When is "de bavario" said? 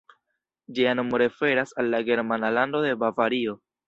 2.87-3.55